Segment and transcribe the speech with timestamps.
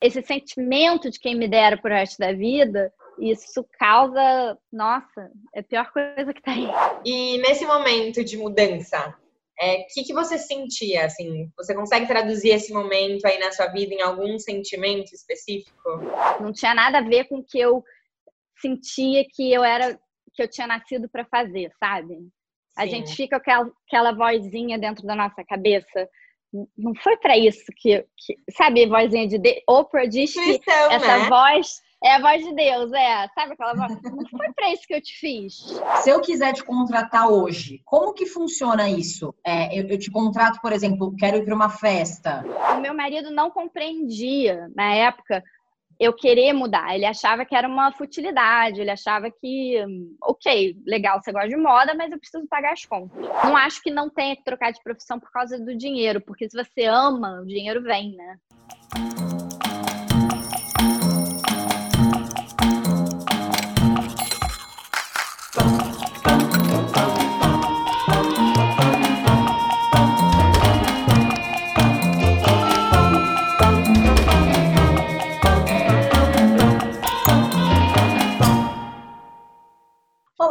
[0.00, 5.62] esse sentimento de quem me dera pro resto da vida, isso causa, nossa, é a
[5.62, 6.68] pior coisa que tem.
[7.04, 11.52] E nesse momento de mudança, o é, que, que você sentia, assim?
[11.56, 16.00] Você consegue traduzir esse momento aí na sua vida em algum sentimento específico?
[16.40, 17.84] Não tinha nada a ver com o que eu
[18.58, 20.00] sentia que eu era,
[20.32, 22.14] que eu tinha nascido para fazer, sabe?
[22.14, 22.30] Sim.
[22.74, 26.08] A gente fica com aquela, aquela vozinha dentro da nossa cabeça.
[26.76, 31.28] Não foi para isso que, que, sabe, vozinha de, de Oprah diz que essa né?
[31.28, 33.28] voz é a voz de Deus, é.
[33.34, 34.02] Sabe aquela voz?
[34.02, 35.54] Não foi para isso que eu te fiz.
[36.02, 39.34] Se eu quiser te contratar hoje, como que funciona isso?
[39.44, 42.42] É, eu, eu, te contrato, por exemplo, quero ir para uma festa.
[42.74, 45.44] O meu marido não compreendia, na época,
[46.00, 46.94] eu querer mudar.
[46.94, 49.76] Ele achava que era uma futilidade, ele achava que,
[50.22, 53.18] ok, legal, você gosta de moda, mas eu preciso pagar as contas.
[53.44, 56.56] Não acho que não tenha que trocar de profissão por causa do dinheiro, porque se
[56.56, 58.38] você ama, o dinheiro vem, né?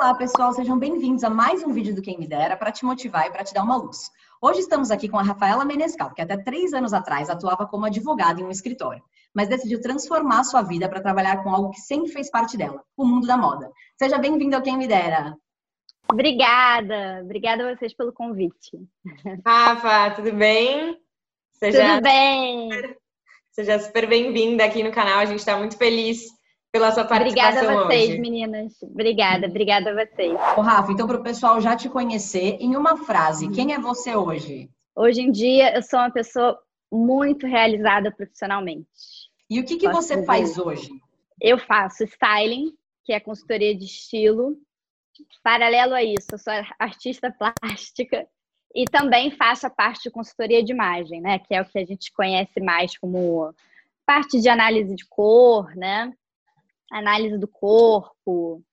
[0.09, 3.27] Olá, pessoal, sejam bem-vindos a mais um vídeo do Quem Me Dera para te motivar
[3.27, 4.09] e para te dar uma luz.
[4.41, 8.41] Hoje estamos aqui com a Rafaela Menescal, que até três anos atrás atuava como advogada
[8.41, 9.03] em um escritório,
[9.35, 13.05] mas decidiu transformar sua vida para trabalhar com algo que sempre fez parte dela, o
[13.05, 13.71] mundo da moda.
[13.99, 15.37] Seja bem-vindo ao Quem Me Dera.
[16.11, 18.81] Obrigada, obrigada a vocês pelo convite.
[19.45, 20.97] Rafa, tudo bem?
[21.51, 21.87] Seja...
[21.87, 22.69] Tudo bem.
[23.51, 26.38] Seja super bem-vinda aqui no canal, a gente está muito feliz
[26.71, 28.19] pela sua participação Obrigada a vocês, hoje.
[28.19, 28.81] meninas.
[28.83, 30.33] Obrigada, obrigada a vocês.
[30.57, 33.51] Ô, Rafa, então para o pessoal já te conhecer, em uma frase, uhum.
[33.51, 34.69] quem é você hoje?
[34.95, 36.59] Hoje em dia, eu sou uma pessoa
[36.91, 38.87] muito realizada profissionalmente.
[39.49, 40.25] E o que, que você dizer?
[40.25, 40.89] faz hoje?
[41.41, 42.73] Eu faço styling,
[43.03, 44.55] que é consultoria de estilo.
[45.43, 48.27] Paralelo a isso, eu sou artista plástica
[48.75, 51.39] e também faço a parte de consultoria de imagem, né?
[51.39, 53.53] Que é o que a gente conhece mais como
[54.05, 56.13] parte de análise de cor, né?
[56.91, 58.63] Análise do corpo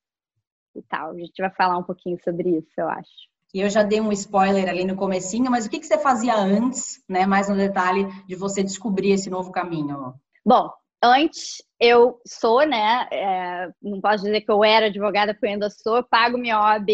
[0.74, 1.10] e tal.
[1.10, 3.10] A gente vai falar um pouquinho sobre isso, eu acho.
[3.54, 6.34] E eu já dei um spoiler ali no comecinho, mas o que, que você fazia
[6.36, 7.24] antes, né?
[7.26, 10.14] Mais no detalhe de você descobrir esse novo caminho.
[10.44, 10.70] Bom,
[11.02, 13.08] antes eu sou, né?
[13.10, 16.88] É, não posso dizer que eu era advogada, porque eu ainda sou, pago minha OAB,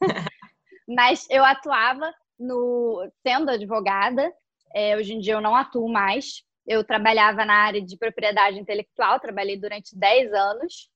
[0.86, 4.32] mas eu atuava no sendo advogada.
[4.74, 9.20] É, hoje em dia eu não atuo mais, eu trabalhava na área de propriedade intelectual,
[9.20, 10.88] trabalhei durante 10 anos,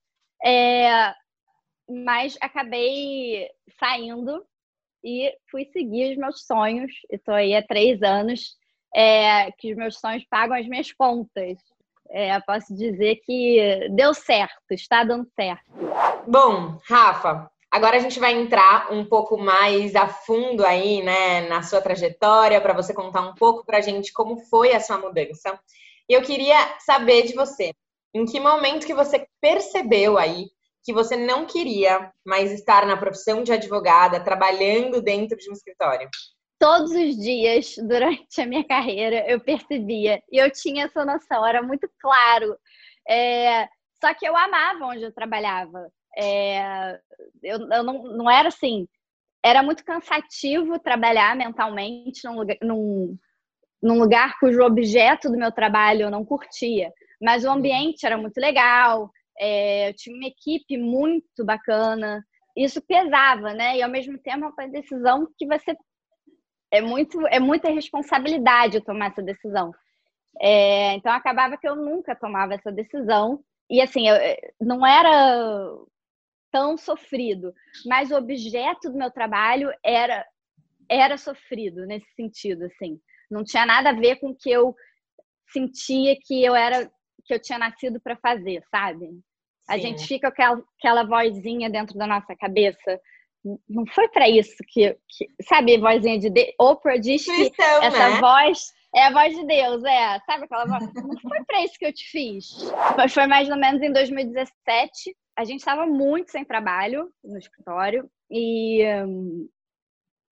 [0.44, 1.12] é,
[1.88, 3.48] mas acabei
[3.78, 4.44] saindo
[5.04, 6.92] e fui seguir os meus sonhos.
[7.10, 8.56] Estou aí há três anos,
[8.94, 11.58] é, que os meus sonhos pagam as minhas contas.
[12.10, 15.70] É, posso dizer que deu certo, está dando certo.
[16.26, 21.62] Bom, Rafa, Agora a gente vai entrar um pouco mais a fundo aí, né, na
[21.62, 25.58] sua trajetória, para você contar um pouco para a gente como foi a sua mudança.
[26.08, 27.74] E eu queria saber de você,
[28.14, 30.46] em que momento que você percebeu aí
[30.82, 36.08] que você não queria mais estar na profissão de advogada, trabalhando dentro de um escritório?
[36.58, 41.62] Todos os dias durante a minha carreira eu percebia e eu tinha essa noção, era
[41.62, 42.56] muito claro.
[43.06, 43.68] É...
[44.00, 45.92] Só que eu amava onde eu trabalhava.
[46.18, 46.98] É,
[47.42, 48.88] eu, eu não, não era assim.
[49.44, 53.16] Era muito cansativo trabalhar mentalmente num lugar, num,
[53.80, 56.92] num lugar cujo objeto do meu trabalho eu não curtia.
[57.22, 62.24] Mas o ambiente era muito legal, é, eu tinha uma equipe muito bacana.
[62.56, 63.76] Isso pesava, né?
[63.76, 65.76] E ao mesmo tempo é uma decisão que você
[66.70, 69.72] é muito é muita responsabilidade tomar essa decisão.
[70.40, 73.40] É, então acabava que eu nunca tomava essa decisão
[73.70, 74.16] e assim eu,
[74.60, 75.74] não era
[76.50, 77.52] tão sofrido,
[77.86, 80.24] mas o objeto do meu trabalho era
[80.90, 82.98] era sofrido nesse sentido, assim.
[83.30, 84.74] Não tinha nada a ver com o que eu
[85.52, 86.90] sentia que eu era
[87.26, 89.06] que eu tinha nascido para fazer, sabe?
[89.06, 89.22] Sim.
[89.68, 92.98] A gente fica com aquela, aquela vozinha dentro da nossa cabeça.
[93.68, 98.20] Não foi para isso que, que, sabe, vozinha de, de Oprah diz que essa né?
[98.20, 100.18] voz é a voz de Deus, é.
[100.20, 100.92] Sabe aquela voz?
[100.94, 102.50] Não foi para isso que eu te fiz.
[102.96, 108.10] Mas foi mais ou menos em 2017 a gente estava muito sem trabalho no escritório
[108.28, 109.48] e um,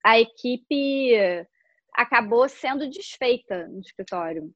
[0.04, 1.46] a equipe
[1.94, 4.52] acabou sendo desfeita no escritório.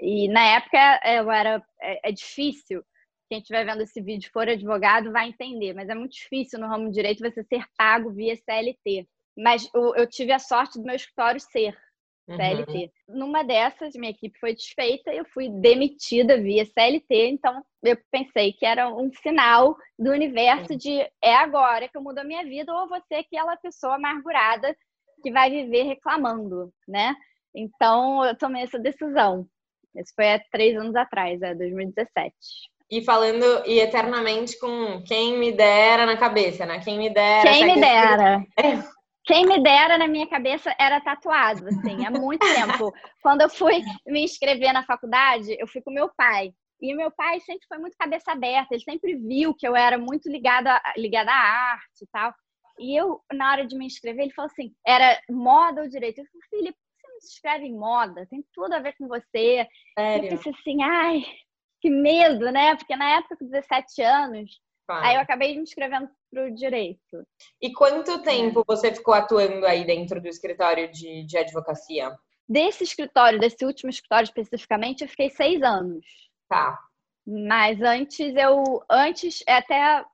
[0.00, 2.82] E na época eu era é, é difícil.
[3.28, 6.90] Quem estiver vendo esse vídeo for advogado vai entender, mas é muito difícil no ramo
[6.90, 9.06] direito você ser pago via CLT.
[9.36, 11.76] Mas eu, eu tive a sorte do meu escritório ser.
[12.36, 12.90] CLT.
[13.08, 13.18] Uhum.
[13.18, 18.52] Numa dessas, minha equipe foi desfeita e eu fui demitida via CLT, então eu pensei
[18.52, 22.72] que era um sinal do universo de é agora que eu mudo a minha vida
[22.72, 24.76] ou você aquela pessoa amargurada
[25.22, 27.14] que vai viver reclamando, né?
[27.54, 29.46] Então eu tomei essa decisão.
[29.94, 32.32] Isso foi há três anos atrás, é 2017.
[32.90, 36.80] E falando e eternamente com quem me dera na cabeça, né?
[36.80, 37.42] Quem me dera.
[37.42, 38.44] Quem me dera.
[38.56, 38.99] É.
[39.24, 42.92] Quem me dera na minha cabeça era tatuado, assim, há muito tempo.
[43.22, 46.52] Quando eu fui me inscrever na faculdade, eu fui com meu pai.
[46.80, 50.30] E meu pai sempre foi muito cabeça aberta, ele sempre viu que eu era muito
[50.30, 52.34] ligada, ligada à arte e tal.
[52.78, 56.20] E eu, na hora de me inscrever, ele falou assim: era moda ou direito?
[56.20, 58.26] Eu falei, Felipe, você não se inscreve em moda?
[58.30, 59.68] Tem tudo a ver com você.
[59.98, 60.24] Sério?
[60.24, 61.22] Eu pensei assim: ai,
[61.82, 62.74] que medo, né?
[62.76, 64.58] Porque na época, com 17 anos.
[64.88, 67.26] Aí eu acabei me inscrevendo para o direito.
[67.60, 72.10] E quanto tempo você ficou atuando aí dentro do escritório de, de advocacia?
[72.48, 76.04] Desse escritório, desse último escritório especificamente, eu fiquei seis anos.
[76.48, 76.78] Tá.
[77.26, 78.82] Mas antes eu.
[78.90, 80.04] Antes é até.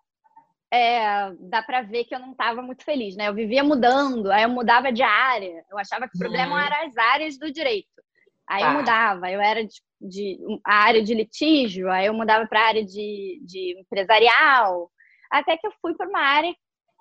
[0.73, 3.29] É, dá para ver que eu não estava muito feliz, né?
[3.29, 5.65] Eu vivia mudando, aí eu mudava de área.
[5.71, 6.59] Eu achava que o problema uhum.
[6.59, 7.89] era as áreas do direito.
[8.49, 8.69] Aí tá.
[8.69, 12.67] eu mudava, eu era de, de, a área de litígio, aí eu mudava para a
[12.67, 14.91] área de, de empresarial,
[15.31, 16.55] até que eu fui para uma área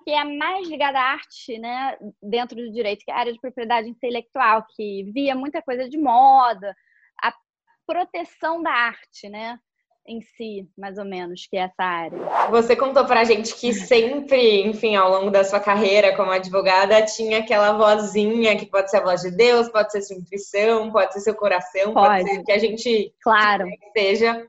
[0.04, 3.40] que é mais ligada à arte, né, dentro do direito, que é a área de
[3.40, 6.74] propriedade intelectual, que via muita coisa de moda,
[7.20, 7.34] a
[7.84, 9.58] proteção da arte, né?
[10.08, 12.18] em si, mais ou menos, que é essa área.
[12.50, 17.38] Você contou pra gente que sempre, enfim, ao longo da sua carreira como advogada, tinha
[17.38, 21.20] aquela vozinha que pode ser a voz de Deus, pode ser sua intuição, pode ser
[21.20, 23.66] seu coração, pode, pode ser que a gente claro.
[23.96, 24.46] seja.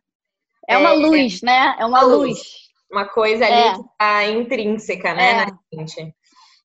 [0.67, 1.75] É uma é, luz, né?
[1.79, 2.29] É uma, luz.
[2.29, 2.66] luz.
[2.91, 3.73] Uma coisa ali é.
[3.73, 5.35] que tá intrínseca, né, é.
[5.45, 6.15] na gente.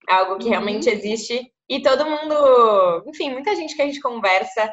[0.08, 0.50] Algo que uhum.
[0.50, 4.72] realmente existe e todo mundo, enfim, muita gente que a gente conversa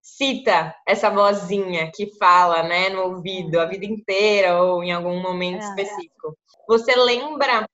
[0.00, 5.62] cita essa vozinha que fala, né, no ouvido a vida inteira ou em algum momento
[5.62, 5.68] é.
[5.68, 6.36] específico.
[6.66, 7.68] Você lembra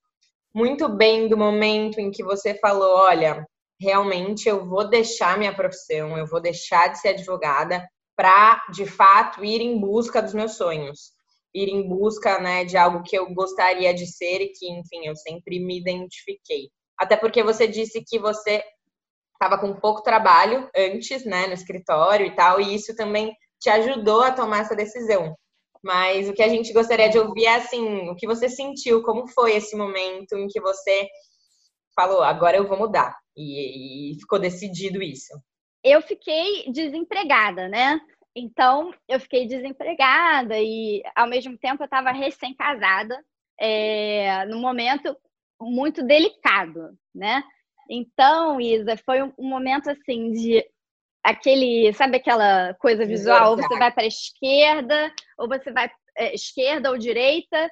[0.53, 3.47] muito bem do momento em que você falou, olha,
[3.79, 9.45] realmente eu vou deixar minha profissão, eu vou deixar de ser advogada para, de fato,
[9.45, 11.11] ir em busca dos meus sonhos,
[11.53, 15.15] ir em busca, né, de algo que eu gostaria de ser e que, enfim, eu
[15.15, 16.69] sempre me identifiquei.
[16.97, 18.63] Até porque você disse que você
[19.33, 24.21] estava com pouco trabalho antes, né, no escritório e tal, e isso também te ajudou
[24.23, 25.35] a tomar essa decisão.
[25.83, 29.27] Mas o que a gente gostaria de ouvir é assim, o que você sentiu, como
[29.27, 31.07] foi esse momento em que você
[31.95, 35.33] falou, agora eu vou mudar, e, e ficou decidido isso.
[35.83, 37.99] Eu fiquei desempregada, né?
[38.39, 43.19] Então, eu fiquei desempregada e, ao mesmo tempo, eu estava recém-casada,
[43.59, 45.17] é, num momento
[45.59, 47.43] muito delicado, né?
[47.89, 50.63] Então, Isa, foi um momento assim de
[51.23, 56.35] aquele, sabe aquela coisa visual, ou você vai para a esquerda, ou você vai é,
[56.35, 57.71] esquerda ou direita,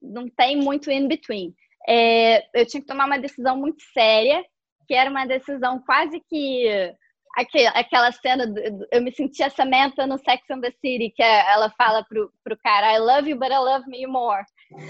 [0.00, 1.52] não tem muito in between.
[1.88, 4.44] É, eu tinha que tomar uma decisão muito séria,
[4.86, 6.94] que era uma decisão quase que
[7.36, 8.44] aquela cena,
[8.92, 12.32] eu me senti a Samantha no Sex and the City, que é, ela fala pro,
[12.42, 14.44] pro cara, I love you, but I love me more.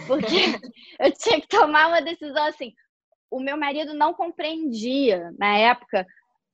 [0.07, 0.27] Porque
[1.01, 2.73] eu tinha que tomar uma decisão assim,
[3.31, 6.07] o meu marido não compreendia na época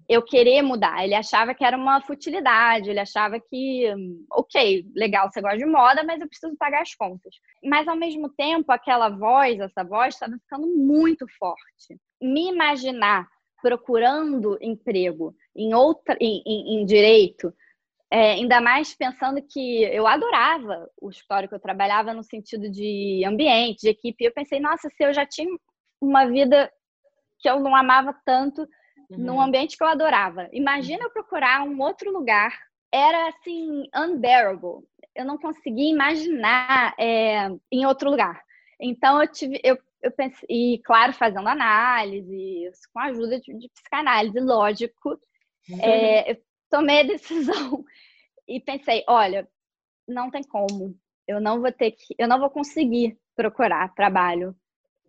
[0.08, 1.04] eu querer mudar.
[1.04, 3.84] Ele achava que era uma futilidade, ele achava que,
[4.32, 7.32] ok, legal, você gosta de moda, mas eu preciso pagar as contas.
[7.62, 11.97] Mas ao mesmo tempo, aquela voz, essa voz, estava ficando muito forte.
[12.20, 13.28] Me imaginar
[13.62, 15.32] procurando emprego
[15.62, 17.52] em outra, em, em, em direito,
[18.11, 23.23] é, ainda mais pensando que eu adorava o escritório que eu trabalhava no sentido de
[23.25, 24.25] ambiente, de equipe.
[24.25, 25.49] Eu pensei, nossa, se eu já tinha
[26.00, 26.71] uma vida
[27.38, 28.62] que eu não amava tanto
[29.11, 29.19] uhum.
[29.19, 30.49] num ambiente que eu adorava.
[30.52, 32.59] Imagina eu procurar um outro lugar.
[32.93, 34.85] Era assim, unbearable.
[35.14, 38.43] Eu não conseguia imaginar é, em outro lugar.
[38.81, 43.69] Então eu tive, eu, eu pensei, e claro, fazendo análise, com a ajuda de, de
[43.69, 45.17] psicanálise, lógico.
[45.81, 46.37] É, eu
[46.71, 47.85] tomei a decisão
[48.49, 49.49] e pensei, olha,
[50.07, 54.55] não tem como, eu não vou ter que, eu não vou conseguir procurar trabalho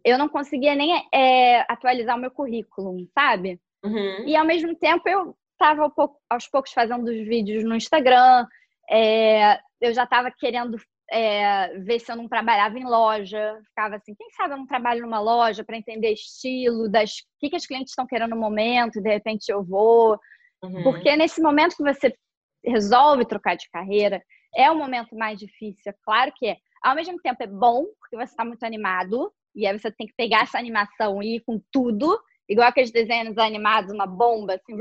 [0.04, 3.60] eu não conseguia nem é, atualizar o meu currículo, sabe?
[3.84, 4.28] Uhum.
[4.28, 5.92] E ao mesmo tempo eu estava
[6.30, 8.46] aos poucos fazendo os vídeos no Instagram,
[8.90, 10.78] é, eu já estava querendo
[11.12, 15.02] é, ver se eu não trabalhava em loja, ficava assim, quem sabe eu não trabalho
[15.02, 19.02] numa loja para entender estilo, das o que, que as clientes estão querendo no momento,
[19.02, 20.20] de repente eu vou.
[20.64, 20.84] Uhum.
[20.84, 22.16] Porque nesse momento que você
[22.64, 24.22] resolve trocar de carreira,
[24.56, 26.58] é o momento mais difícil, é claro que é.
[26.84, 30.14] Ao mesmo tempo é bom, porque você está muito animado, e aí você tem que
[30.16, 34.76] pegar essa animação e ir com tudo igual aqueles desenhos animados, uma bomba, assim,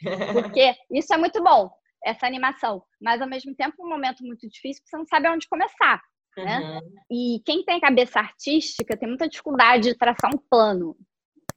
[0.32, 1.68] porque isso é muito bom,
[2.04, 5.48] essa animação, mas ao mesmo tempo um momento muito difícil, porque você não sabe onde
[5.48, 6.00] começar.
[6.36, 6.58] Né?
[6.58, 6.94] Uhum.
[7.10, 10.96] E quem tem cabeça artística tem muita dificuldade de traçar um plano.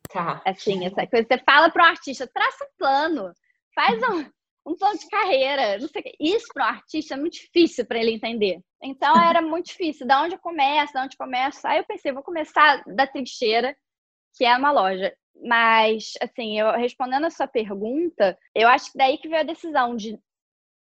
[0.10, 0.42] Tá.
[0.46, 1.28] Assim, essa coisa.
[1.28, 3.34] Você fala para um artista, traça um plano,
[3.76, 6.16] faz um, um plano de carreira, não sei o quê.
[6.20, 8.60] Isso para um artista é muito difícil para ele entender.
[8.82, 10.08] Então era muito difícil.
[10.08, 11.70] Da onde começa, da onde começa.
[11.70, 13.76] Aí eu pensei, vou começar da trincheira,
[14.36, 15.14] que é uma loja.
[15.44, 19.96] Mas, assim, eu respondendo a sua pergunta, eu acho que daí que veio a decisão
[19.96, 20.18] de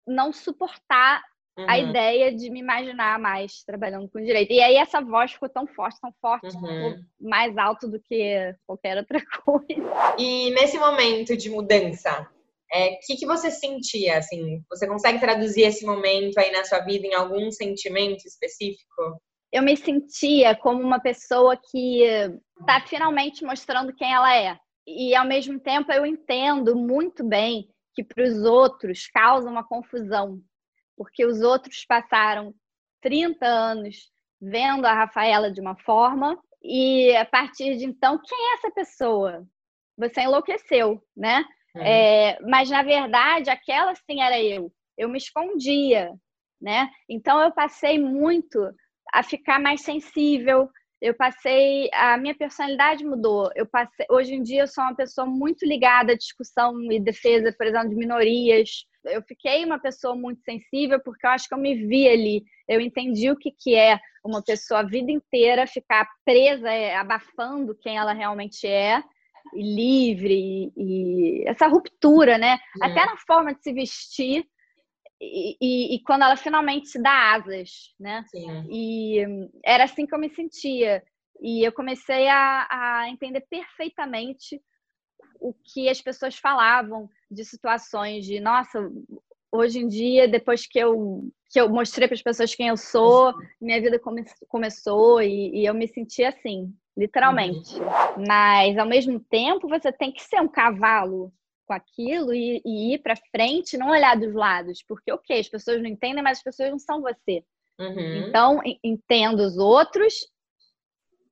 [0.05, 1.23] não suportar
[1.55, 1.65] Uhum.
[1.69, 4.51] a ideia de me imaginar mais trabalhando com direito.
[4.51, 6.99] E aí essa voz ficou tão forte, tão forte, uhum.
[7.21, 10.15] mais alto do que qualquer outra coisa.
[10.17, 14.17] E nesse momento de mudança, o é, que, que você sentia?
[14.17, 19.21] Assim, você consegue traduzir esse momento aí na sua vida em algum sentimento específico?
[19.51, 22.01] Eu me sentia como uma pessoa que
[22.59, 24.57] está finalmente mostrando quem ela é.
[24.87, 30.41] E ao mesmo tempo eu entendo muito bem que para os outros causa uma confusão
[30.95, 32.53] porque os outros passaram
[33.01, 38.53] 30 anos vendo a Rafaela de uma forma e a partir de então, quem é
[38.55, 39.45] essa pessoa?
[39.97, 41.43] Você enlouqueceu, né?
[41.75, 41.81] Uhum.
[41.81, 44.71] É, mas na verdade, aquela sim era eu.
[44.97, 46.11] Eu me escondia,
[46.61, 46.89] né?
[47.09, 48.73] Então eu passei muito
[49.11, 50.69] a ficar mais sensível.
[51.03, 53.49] Eu passei, a minha personalidade mudou.
[53.55, 57.53] Eu passei, hoje em dia eu sou uma pessoa muito ligada à discussão e defesa,
[57.57, 58.69] por exemplo, de minorias
[59.05, 62.43] eu fiquei uma pessoa muito sensível porque eu acho que eu me vi ali.
[62.67, 67.75] Eu entendi o que, que é uma pessoa a vida inteira ficar presa, é, abafando
[67.75, 69.03] quem ela realmente é,
[69.53, 72.57] e livre, e, e essa ruptura, né?
[72.81, 72.85] É.
[72.85, 74.45] Até na forma de se vestir.
[75.23, 78.25] E, e, e, quando ela finalmente se dá asas, né?
[78.29, 78.67] Sim.
[78.69, 79.25] E
[79.63, 81.01] era assim que eu me sentia.
[81.41, 84.61] E eu comecei a, a entender perfeitamente
[85.39, 88.89] o que as pessoas falavam de situações de, nossa,
[89.51, 93.33] hoje em dia, depois que eu, que eu mostrei para as pessoas quem eu sou,
[93.61, 97.75] minha vida come, começou e, e, eu me senti assim, literalmente.
[97.75, 98.25] Uhum.
[98.27, 101.31] Mas, ao mesmo tempo, você tem que ser um cavalo
[101.65, 105.81] com aquilo e, e ir para frente, não olhar dos lados, porque, ok, as pessoas
[105.81, 107.43] não entendem, mas as pessoas não são você.
[107.79, 108.27] Uhum.
[108.27, 110.13] Então, entenda os outros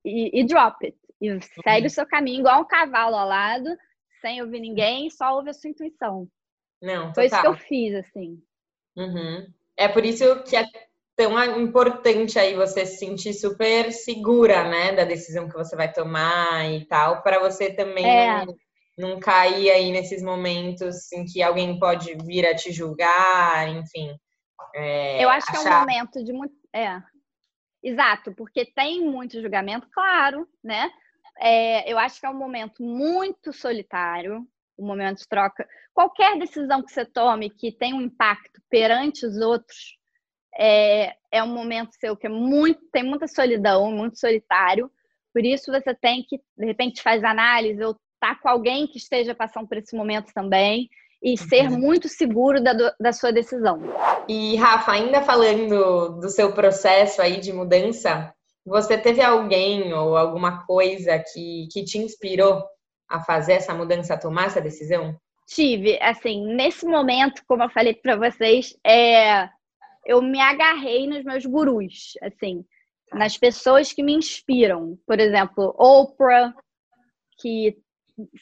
[0.04, 0.98] e, e drop it.
[1.22, 1.88] E segue uhum.
[1.88, 3.70] o seu caminho igual um cavalo ao lado,
[4.22, 6.28] sem ouvir ninguém, só ouve a sua intuição.
[6.82, 7.14] Não, total.
[7.14, 8.44] Foi isso que eu fiz, assim.
[8.96, 9.48] Uhum.
[9.78, 10.66] É por isso que é
[11.16, 16.66] tão importante aí você se sentir super segura, né, da decisão que você vai tomar
[16.72, 18.46] e tal, para você também é.
[18.46, 18.56] não,
[18.98, 24.16] não cair aí nesses momentos em que alguém pode vir a te julgar, enfim.
[24.76, 25.62] É, eu acho achar...
[25.62, 26.56] que é um momento de muito.
[26.74, 27.02] É.
[27.84, 30.92] Exato, porque tem muito julgamento, claro, né?
[31.40, 34.46] É, eu acho que é um momento muito solitário,
[34.78, 35.68] um momento de troca.
[35.94, 39.98] Qualquer decisão que você tome que tem um impacto perante os outros
[40.56, 44.92] é, é um momento seu que é muito, tem muita solidão, muito solitário.
[45.34, 49.34] Por isso você tem que, de repente, faz análise ou tá com alguém que esteja
[49.34, 50.88] passando por esse momento também
[51.22, 51.80] e ser uhum.
[51.80, 53.82] muito seguro da, da sua decisão.
[54.30, 58.34] E Rafa, ainda falando do seu processo aí de mudança,
[58.66, 62.64] você teve alguém ou alguma coisa que, que te inspirou
[63.10, 65.16] a fazer essa mudança, a tomar essa decisão?
[65.48, 69.50] Tive, assim, nesse momento, como eu falei para vocês, é,
[70.06, 72.64] eu me agarrei nos meus gurus, assim,
[73.12, 74.98] nas pessoas que me inspiram.
[75.06, 76.54] Por exemplo, Oprah,
[77.40, 77.76] que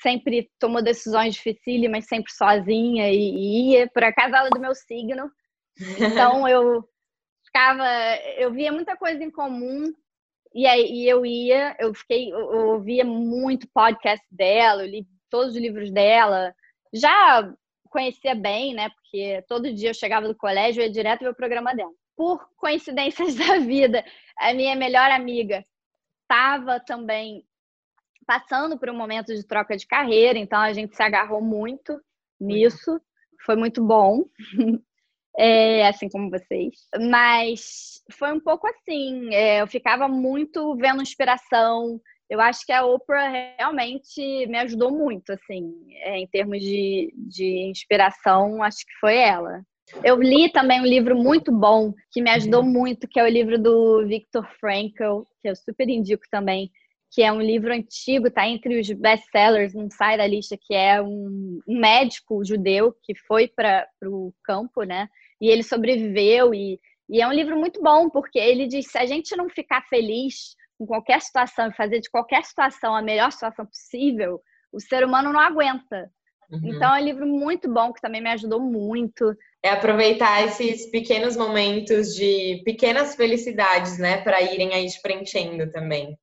[0.01, 3.89] sempre tomou decisões dificílimas, sempre sozinha e, e ia.
[3.89, 5.31] Por acaso ela é do meu signo.
[5.97, 6.83] Então eu
[7.45, 7.85] ficava,
[8.37, 9.91] eu via muita coisa em comum
[10.53, 15.61] e aí eu ia, eu fiquei, eu ouvia muito podcast dela, eu li todos os
[15.61, 16.53] livros dela.
[16.93, 17.53] Já
[17.89, 18.89] conhecia bem, né?
[18.89, 21.91] Porque todo dia eu chegava do colégio e ia direto ver o programa dela.
[22.15, 24.03] Por coincidências da vida,
[24.37, 25.63] a minha melhor amiga
[26.23, 27.43] estava também
[28.29, 31.99] passando por um momento de troca de carreira, então a gente se agarrou muito
[32.39, 33.01] nisso.
[33.43, 34.23] Foi muito bom.
[35.35, 36.75] é, assim como vocês.
[37.09, 41.99] Mas foi um pouco assim, é, eu ficava muito vendo inspiração.
[42.29, 47.67] Eu acho que a Oprah realmente me ajudou muito, assim, é, em termos de, de
[47.67, 49.63] inspiração, acho que foi ela.
[50.03, 52.69] Eu li também um livro muito bom que me ajudou uhum.
[52.69, 56.69] muito, que é o livro do Viktor Frankl, que eu super indico também,
[57.11, 61.01] que é um livro antigo, tá entre os best-sellers, não sai da lista, que é
[61.01, 65.09] um, um médico judeu que foi para o campo, né?
[65.41, 69.05] E ele sobreviveu e, e é um livro muito bom, porque ele diz, se a
[69.05, 73.65] gente não ficar feliz com qualquer situação e fazer de qualquer situação a melhor situação
[73.65, 74.39] possível,
[74.71, 76.11] o ser humano não aguenta.
[76.51, 76.61] Uhum.
[76.63, 79.35] Então é um livro muito bom que também me ajudou muito.
[79.63, 86.17] É aproveitar esses pequenos momentos de pequenas felicidades, né, para irem aí te preenchendo também.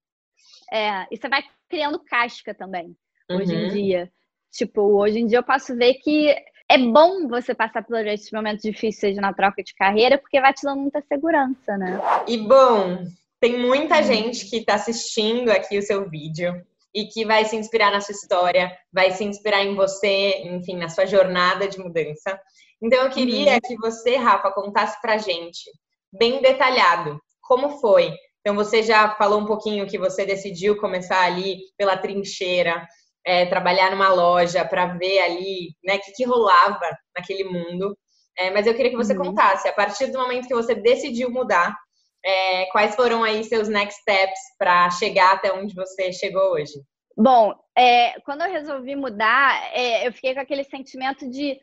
[0.72, 2.96] É, e você vai criando casca também,
[3.30, 3.38] uhum.
[3.38, 3.70] hoje em uhum.
[3.70, 4.12] dia.
[4.52, 6.34] Tipo, hoje em dia eu posso ver que
[6.68, 10.62] é bom você passar por esses momentos difíceis na troca de carreira, porque vai te
[10.62, 12.00] dando muita segurança, né?
[12.26, 13.04] E bom,
[13.40, 16.54] tem muita gente que está assistindo aqui o seu vídeo
[16.94, 20.88] e que vai se inspirar na sua história, vai se inspirar em você, enfim, na
[20.88, 22.40] sua jornada de mudança.
[22.82, 23.60] Então eu queria uhum.
[23.64, 25.70] que você, Rafa, contasse pra gente,
[26.12, 28.12] bem detalhado, como foi.
[28.46, 32.86] Então você já falou um pouquinho que você decidiu começar ali pela trincheira,
[33.26, 36.88] é, trabalhar numa loja para ver ali, né, o que, que, rolava
[37.18, 37.98] naquele mundo.
[38.38, 39.24] É, mas eu queria que você uhum.
[39.24, 41.76] contasse, a partir do momento que você decidiu mudar,
[42.24, 46.74] é, quais foram aí seus next steps para chegar até onde você chegou hoje?
[47.16, 51.58] Bom, é, quando eu resolvi mudar, é, eu fiquei com aquele sentimento de,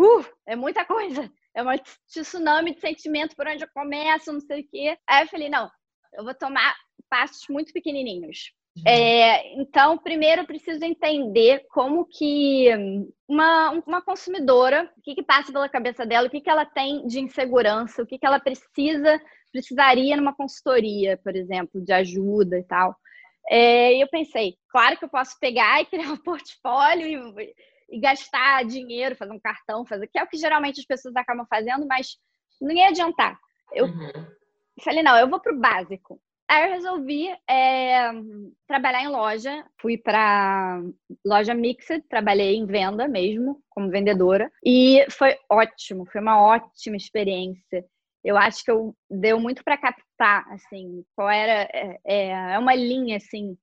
[0.00, 1.68] uh, é muita coisa, é um
[2.08, 4.98] tsunami de sentimento por onde eu começo, não sei o quê.
[5.06, 5.70] Aí eu falei, não,
[6.14, 6.74] eu vou tomar
[7.08, 8.52] passos muito pequenininhos.
[8.86, 12.68] É, então, primeiro eu preciso entender como que
[13.26, 17.06] uma, uma consumidora, o que, que passa pela cabeça dela, o que, que ela tem
[17.06, 22.64] de insegurança, o que, que ela precisa, precisaria numa consultoria, por exemplo, de ajuda e
[22.64, 22.94] tal.
[23.50, 27.06] É, e eu pensei, claro que eu posso pegar e criar um portfólio
[27.40, 27.54] e,
[27.90, 31.46] e gastar dinheiro, fazer um cartão, fazer, que é o que geralmente as pessoas acabam
[31.48, 32.16] fazendo, mas
[32.60, 33.38] não ia adiantar.
[33.72, 34.26] Eu uhum.
[34.82, 36.20] Falei, não, eu vou pro básico.
[36.48, 38.10] Aí eu resolvi é,
[38.66, 40.80] trabalhar em loja, fui para
[41.24, 47.84] loja Mixed, trabalhei em venda mesmo, como vendedora, e foi ótimo, foi uma ótima experiência.
[48.24, 52.74] Eu acho que eu deu muito para captar, assim, qual era é, é, é uma
[52.74, 53.54] linha assim,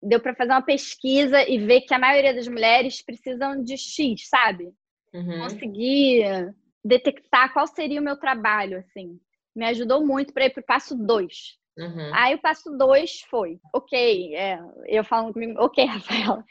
[0.00, 4.28] deu para fazer uma pesquisa e ver que a maioria das mulheres precisam de X,
[4.28, 4.70] sabe?
[5.12, 5.40] Uhum.
[5.40, 9.18] Conseguir detectar qual seria o meu trabalho, assim.
[9.56, 12.10] Me ajudou muito para ir para o passo 2 Uhum.
[12.14, 16.42] Aí o passo dois foi, ok, é, eu falo comigo, ok, Rafaela,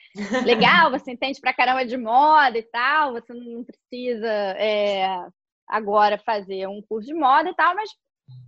[0.45, 5.07] legal, você entende pra caramba de moda e tal, você não precisa é,
[5.67, 7.89] agora fazer um curso de moda e tal, mas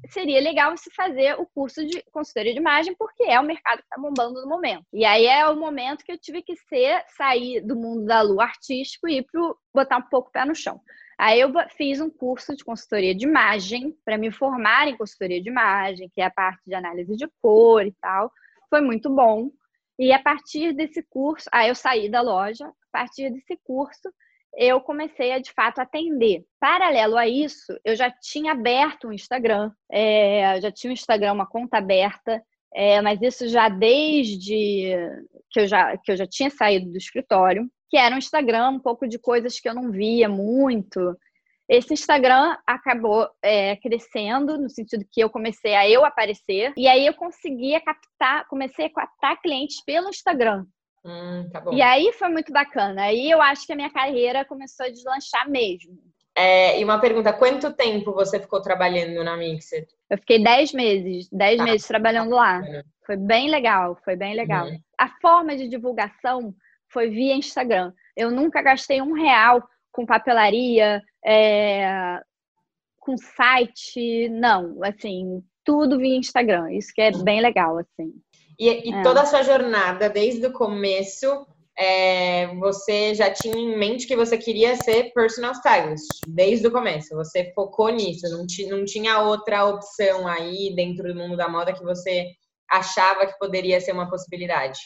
[0.10, 3.84] seria legal você fazer o curso de consultoria de imagem, porque é o mercado que
[3.84, 4.86] está bombando no momento.
[4.94, 8.44] E aí é o momento que eu tive que ser, sair do mundo da lua
[8.44, 10.80] artístico e ir pro, botar um pouco o pé no chão.
[11.18, 15.50] Aí eu fiz um curso de consultoria de imagem para me formar em consultoria de
[15.50, 18.32] imagem, que é a parte de análise de cor e tal.
[18.70, 19.50] Foi muito bom.
[19.98, 24.14] E a partir desse curso, aí eu saí da loja, a partir desse curso,
[24.56, 26.46] eu comecei a de fato atender.
[26.60, 31.48] Paralelo a isso, eu já tinha aberto um Instagram, é, já tinha um Instagram, uma
[31.48, 32.44] conta aberta,
[32.78, 34.96] é, mas isso já desde
[35.50, 38.80] que eu já, que eu já tinha saído do escritório que era um Instagram um
[38.80, 41.18] pouco de coisas que eu não via muito.
[41.70, 47.06] Esse Instagram acabou é, crescendo no sentido que eu comecei a eu aparecer e aí
[47.06, 50.66] eu conseguia captar, comecei a captar clientes pelo Instagram.
[51.04, 53.04] Hum, tá e aí foi muito bacana.
[53.04, 55.98] Aí eu acho que a minha carreira começou a deslanchar mesmo.
[56.40, 59.88] É, e uma pergunta, quanto tempo você ficou trabalhando na Mixer?
[60.08, 61.64] Eu fiquei 10 meses, 10 tá.
[61.64, 62.62] meses trabalhando lá.
[63.08, 64.68] Foi bem legal, foi bem legal.
[64.68, 64.80] Uhum.
[65.00, 66.54] A forma de divulgação
[66.94, 67.92] foi via Instagram.
[68.16, 72.20] Eu nunca gastei um real com papelaria, é,
[73.00, 76.72] com site, não, assim, tudo via Instagram.
[76.72, 78.14] Isso que é bem legal, assim.
[78.60, 79.02] E, e é.
[79.02, 81.48] toda a sua jornada, desde o começo,
[81.78, 87.16] é, você já tinha em mente que você queria ser personal stylist, desde o começo.
[87.16, 88.46] Você focou nisso, não,
[88.78, 92.32] não tinha outra opção aí dentro do mundo da moda que você
[92.70, 94.80] achava que poderia ser uma possibilidade.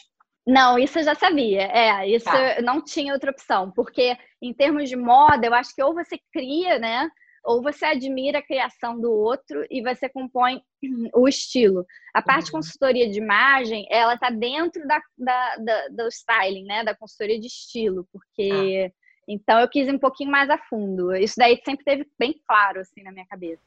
[0.46, 1.62] Não, isso eu já sabia.
[1.62, 2.60] É, isso tá.
[2.60, 6.78] não tinha outra opção, porque em termos de moda, eu acho que ou você cria,
[6.78, 7.08] né?
[7.44, 10.60] Ou você admira a criação do outro e você compõe
[11.14, 11.84] o estilo.
[12.14, 12.58] A parte uhum.
[12.58, 16.84] consultoria de imagem, ela tá dentro da, da, da, do styling, né?
[16.84, 19.01] Da consultoria de estilo, porque ah.
[19.28, 21.14] Então eu quis ir um pouquinho mais a fundo.
[21.14, 23.62] Isso daí sempre teve bem claro assim na minha cabeça.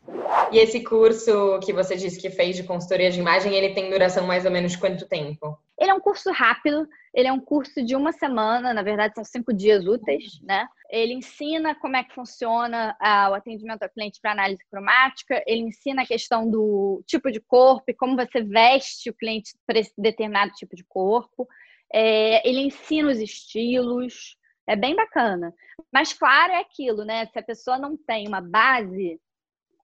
[0.51, 4.27] E esse curso que você disse que fez de consultoria de imagem, ele tem duração
[4.27, 5.57] mais ou menos de quanto tempo?
[5.79, 9.23] Ele é um curso rápido, ele é um curso de uma semana, na verdade são
[9.23, 10.67] cinco dias úteis, né?
[10.89, 15.61] Ele ensina como é que funciona ah, o atendimento ao cliente para análise cromática, ele
[15.61, 19.93] ensina a questão do tipo de corpo e como você veste o cliente para esse
[19.97, 21.47] determinado tipo de corpo.
[21.91, 24.37] É, ele ensina os estilos,
[24.67, 25.54] é bem bacana.
[25.91, 27.25] Mas, claro, é aquilo, né?
[27.28, 29.19] Se a pessoa não tem uma base,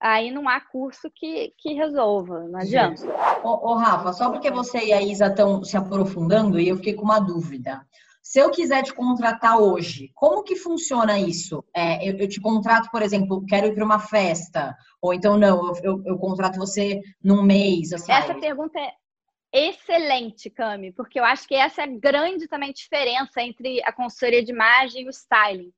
[0.01, 3.03] aí não há curso que, que resolva, não adianta.
[3.43, 6.93] Ô, ô, Rafa, só porque você e a Isa estão se aprofundando, e eu fiquei
[6.93, 7.85] com uma dúvida.
[8.21, 11.63] Se eu quiser te contratar hoje, como que funciona isso?
[11.75, 15.67] É, eu, eu, te contrato, por exemplo, quero ir para uma festa, ou então não,
[15.67, 17.91] eu, eu, eu contrato você num mês.
[17.91, 18.93] Assim, essa pergunta é
[19.53, 24.43] excelente, Cami, porque eu acho que essa é a grande também diferença entre a consultoria
[24.43, 25.71] de imagem e o styling.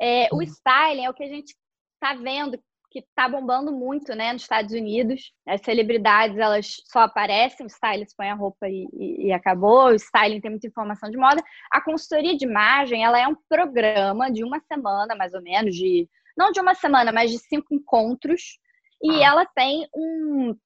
[0.00, 0.42] É, o uhum.
[0.42, 1.54] styling é o que a gente
[1.94, 2.58] está vendo
[2.90, 5.32] que está bombando muito, né, nos Estados Unidos.
[5.46, 9.94] As celebridades, elas só aparecem, o stylist põe a roupa e, e, e, acabou, o
[9.94, 11.42] styling tem muita informação de moda.
[11.70, 16.08] A consultoria de imagem, ela é um programa de uma semana, mais ou menos, de
[16.36, 18.58] não de uma semana, mas de cinco encontros,
[19.02, 19.26] e ah.
[19.26, 20.56] ela tem um,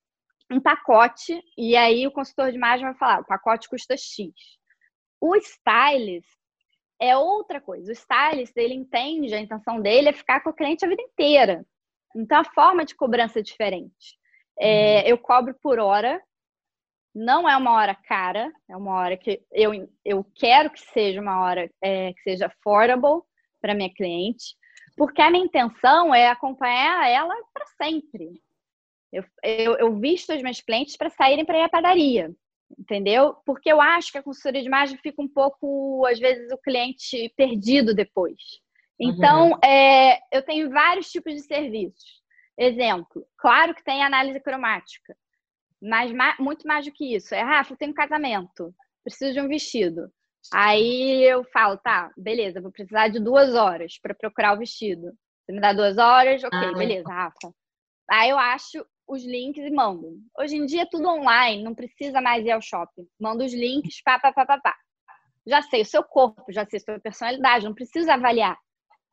[0.51, 4.33] um pacote, e aí o consultor de imagem vai falar, o pacote custa X.
[5.21, 6.29] O stylist
[7.01, 7.91] é outra coisa.
[7.91, 11.65] O stylist, ele entende, a intenção dele é ficar com o cliente a vida inteira.
[12.15, 14.19] Então, a forma de cobrança é diferente.
[14.59, 15.09] É, uhum.
[15.09, 16.21] eu cobro por hora,
[17.15, 21.41] não é uma hora cara, é uma hora que eu, eu quero que seja uma
[21.41, 23.23] hora é, que seja affordable
[23.61, 24.55] para minha cliente,
[24.97, 28.43] porque a minha intenção é acompanhar ela para sempre.
[29.13, 32.31] Eu, eu, eu visto os meus clientes para saírem para ir à padaria,
[32.79, 33.35] entendeu?
[33.45, 37.33] Porque eu acho que a consultoria de imagem fica um pouco, às vezes, o cliente
[37.37, 38.41] perdido depois.
[38.99, 39.59] Então, uhum.
[39.65, 42.21] é, eu tenho vários tipos de serviços.
[42.59, 45.17] Exemplo, claro que tem análise cromática,
[45.83, 47.35] mas muito mais do que isso.
[47.35, 50.13] É, Rafa, eu tenho um casamento, preciso de um vestido.
[50.53, 55.13] Aí eu falo, tá, beleza, vou precisar de duas horas para procurar o vestido.
[55.45, 56.45] Você me dá duas horas?
[56.45, 57.53] Ok, ah, beleza, Rafa.
[58.11, 60.19] Aí eu acho os links e mando.
[60.39, 63.07] Hoje em dia é tudo online, não precisa mais ir ao shopping.
[63.19, 64.77] Mando os links, pá, pá, pá, pá, pá.
[65.47, 68.57] Já sei o seu corpo, já sei a sua personalidade, não preciso avaliar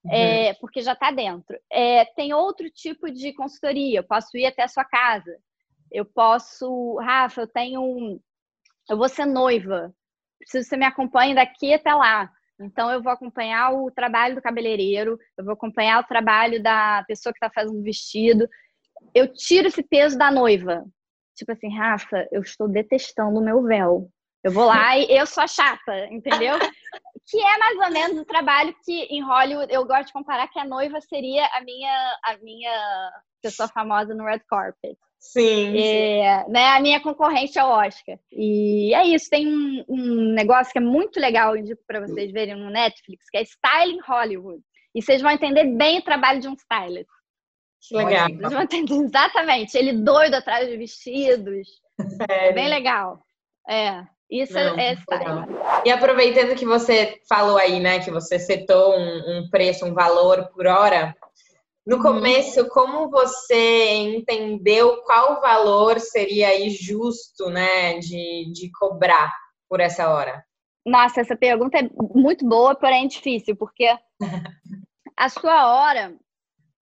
[0.10, 1.58] é, porque já está dentro.
[1.72, 5.38] É, tem outro tipo de consultoria, eu posso ir até a sua casa.
[5.92, 8.20] Eu posso, Rafa, eu tenho um,
[8.90, 9.94] eu vou ser noiva,
[10.40, 12.30] preciso que você me acompanhe daqui até lá.
[12.60, 17.32] Então, eu vou acompanhar o trabalho do cabeleireiro, eu vou acompanhar o trabalho da pessoa
[17.32, 18.50] que está fazendo o vestido.
[19.14, 20.86] Eu tiro esse peso da noiva.
[21.36, 24.10] Tipo assim, Rafa, eu estou detestando o meu véu.
[24.44, 26.56] Eu vou lá e eu sou a chata, entendeu?
[27.30, 30.60] que é mais ou menos o trabalho que em Hollywood eu gosto de comparar que
[30.60, 34.98] a noiva seria a minha a minha pessoa famosa no red carpet.
[35.20, 35.78] Sim.
[35.78, 36.52] É, sim.
[36.52, 38.18] Né, a minha concorrente ao Oscar.
[38.32, 39.30] E é isso.
[39.30, 41.54] Tem um, um negócio que é muito legal,
[41.86, 44.62] para vocês verem no Netflix, que é Styling Hollywood.
[44.96, 47.10] E vocês vão entender bem o trabalho de um stylist.
[47.82, 48.28] Que legal.
[49.06, 49.78] Exatamente.
[49.78, 51.68] Ele doido atrás de vestidos.
[52.00, 52.50] Sério?
[52.50, 53.20] É bem legal.
[53.68, 54.04] É.
[54.30, 54.98] Isso Não, é.
[55.86, 60.50] E aproveitando que você falou aí, né, que você setou um, um preço, um valor
[60.50, 61.16] por hora,
[61.86, 62.02] no uhum.
[62.02, 69.34] começo, como você entendeu qual valor seria aí justo, né, de, de cobrar
[69.70, 70.44] por essa hora?
[70.86, 73.88] Nossa, essa pergunta é muito boa, porém difícil, porque
[75.16, 76.14] a sua hora,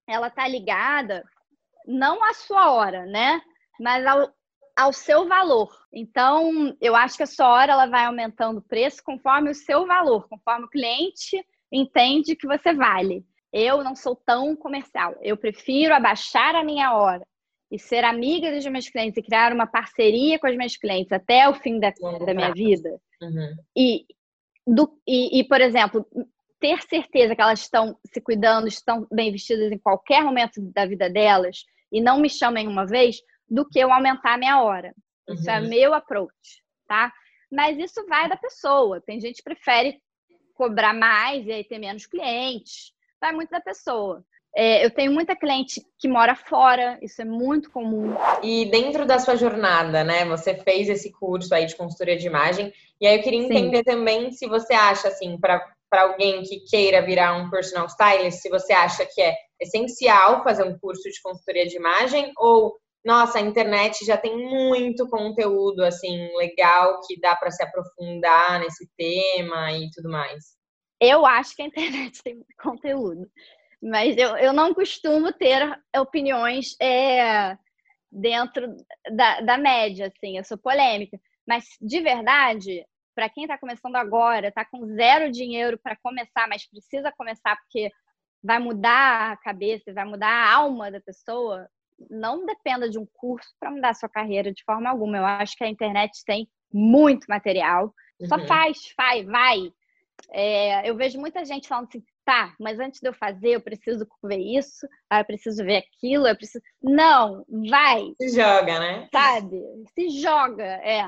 [0.08, 1.24] ela tá ligada
[1.88, 3.42] não à sua hora, né,
[3.80, 4.34] mas ao,
[4.76, 5.70] ao seu valor.
[5.94, 9.86] Então, eu acho que a sua hora ela vai aumentando o preço conforme o seu
[9.86, 13.26] valor, conforme o cliente entende que você vale.
[13.52, 15.16] Eu não sou tão comercial.
[15.22, 17.26] Eu prefiro abaixar a minha hora
[17.72, 21.48] e ser amiga dos meus clientes e criar uma parceria com os meus clientes até
[21.48, 21.92] o fim da,
[22.26, 23.00] da minha vida.
[23.22, 23.56] Uhum.
[23.76, 24.06] E,
[24.68, 26.06] do, e, e, por exemplo,
[26.66, 31.08] ter certeza que elas estão se cuidando, estão bem vestidas em qualquer momento da vida
[31.08, 34.94] delas e não me chamem uma vez, do que eu aumentar a minha hora.
[35.30, 35.66] Isso é uhum.
[35.66, 37.14] é meu approach, tá?
[37.52, 39.02] Mas isso vai da pessoa.
[39.02, 40.00] Tem gente que prefere
[40.56, 42.92] cobrar mais e aí ter menos clientes.
[43.22, 44.26] Vai muito da pessoa.
[44.58, 48.16] É, eu tenho muita cliente que mora fora, isso é muito comum.
[48.42, 50.24] E dentro da sua jornada, né?
[50.26, 52.74] Você fez esse curso aí de consultoria de imagem.
[53.00, 53.84] E aí eu queria entender Sim.
[53.84, 58.74] também se você acha, assim, para alguém que queira virar um personal stylist, se você
[58.74, 64.04] acha que é essencial fazer um curso de consultoria de imagem ou nossa, a internet
[64.04, 70.10] já tem muito conteúdo assim legal que dá para se aprofundar nesse tema e tudo
[70.10, 70.56] mais.
[71.00, 73.30] Eu acho que a internet tem muito conteúdo,
[73.82, 75.62] mas eu, eu não costumo ter
[75.96, 77.56] opiniões é,
[78.12, 78.76] dentro
[79.16, 81.20] da, da média, assim, eu sou polêmica.
[81.48, 82.84] Mas de verdade,
[83.16, 87.90] para quem está começando agora, está com zero dinheiro para começar, mas precisa começar porque
[88.44, 91.68] vai mudar a cabeça, vai mudar a alma da pessoa,
[92.10, 95.18] não dependa de um curso para mudar a sua carreira de forma alguma.
[95.18, 97.94] Eu acho que a internet tem muito material.
[98.20, 98.28] Uhum.
[98.28, 99.72] Só faz, faz, vai.
[100.32, 104.08] É, eu vejo muita gente falando assim, tá, mas antes de eu fazer, eu preciso
[104.24, 106.64] ver isso, eu preciso ver aquilo, eu preciso.
[106.82, 108.14] Não, vai.
[108.22, 109.10] Se joga, né?
[109.12, 109.62] Sabe?
[109.94, 111.04] Se joga, é.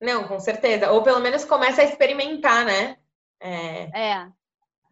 [0.00, 0.90] Não, com certeza.
[0.90, 2.96] Ou pelo menos começa a experimentar, né?
[3.40, 4.12] É.
[4.12, 4.28] é.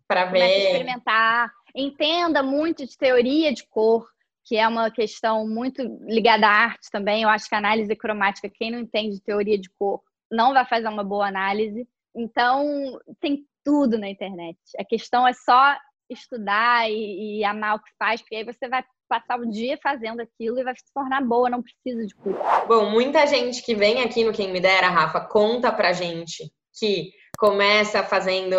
[0.06, 0.42] Para ver.
[0.42, 1.52] A experimentar.
[1.74, 4.08] Entenda muito de teoria de cor,
[4.44, 7.22] que é uma questão muito ligada à arte também.
[7.22, 10.64] Eu acho que a análise cromática, quem não entende de teoria de cor, não vai
[10.66, 11.88] fazer uma boa análise.
[12.14, 14.58] Então, tem tudo na internet.
[14.78, 15.76] A questão é só
[16.08, 20.20] estudar e, e amar o que faz, porque aí você vai passar o dia fazendo
[20.20, 22.40] aquilo e vai se tornar boa, não precisa de curso.
[22.66, 27.12] Bom, muita gente que vem aqui no Quem Me Dera, Rafa, conta pra gente que
[27.38, 28.56] começa fazendo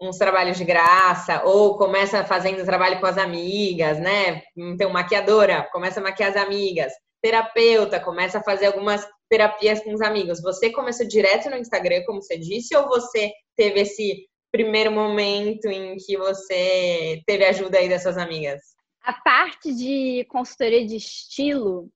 [0.00, 4.42] uns trabalhos de graça, ou começa fazendo trabalho com as amigas, né?
[4.54, 6.92] Então, maquiadora, começa a maquiar as amigas.
[7.22, 10.42] Terapeuta, começa a fazer algumas terapias com os amigos.
[10.42, 15.96] Você começou direto no Instagram, como você disse, ou você teve esse primeiro momento em
[15.96, 18.75] que você teve ajuda aí das suas amigas?
[19.06, 21.88] A parte de consultoria de estilo,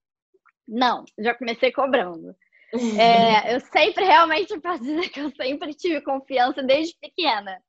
[0.67, 2.35] não, já comecei cobrando.
[2.97, 7.61] É, eu sempre realmente posso dizer que eu sempre tive confiança desde pequena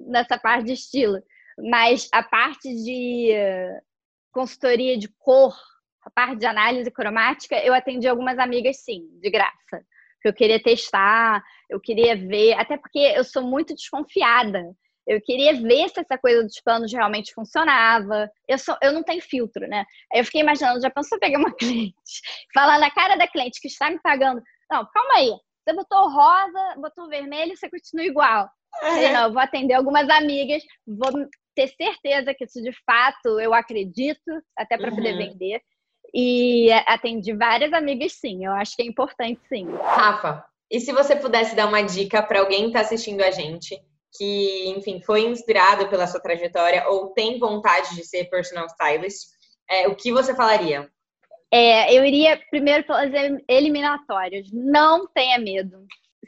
[0.00, 1.22] nessa parte de estilo.
[1.70, 3.32] Mas a parte de
[4.32, 5.54] consultoria de cor,
[6.02, 9.84] a parte de análise cromática, eu atendi algumas amigas sim, de graça.
[10.24, 14.74] Eu queria testar, eu queria ver, até porque eu sou muito desconfiada.
[15.06, 18.30] Eu queria ver se essa coisa dos planos realmente funcionava.
[18.48, 19.84] Eu, sou, eu não tenho filtro, né?
[20.12, 21.94] Aí eu fiquei imaginando, já pensou pegar uma cliente,
[22.52, 24.42] falar na cara da cliente que está me pagando.
[24.70, 25.30] Não, calma aí.
[25.64, 28.48] Você botou rosa, botou vermelho, você continua igual.
[28.82, 29.12] É.
[29.12, 31.10] Não, eu vou atender algumas amigas, vou
[31.54, 34.96] ter certeza que isso de fato eu acredito, até para uhum.
[34.96, 35.60] poder vender.
[36.14, 38.44] E atendi várias amigas, sim.
[38.44, 39.66] Eu acho que é importante, sim.
[39.82, 43.80] Rafa, e se você pudesse dar uma dica para alguém que está assistindo a gente,
[44.16, 49.28] que, enfim, foi inspirado pela sua trajetória ou tem vontade de ser personal stylist,
[49.68, 50.88] é, o que você falaria?
[51.50, 53.10] É, eu iria primeiro pelas
[53.48, 54.48] eliminatórias.
[54.52, 55.86] Não tenha medo.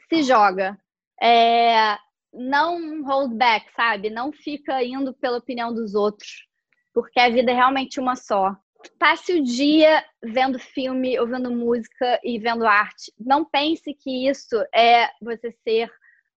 [0.09, 0.77] Se joga.
[1.21, 1.97] É,
[2.33, 4.09] não hold back, sabe?
[4.09, 6.47] Não fica indo pela opinião dos outros.
[6.93, 8.55] Porque a vida é realmente uma só
[8.97, 13.11] passe o dia vendo filme, ouvindo música e vendo arte.
[13.19, 15.91] Não pense que isso é você ser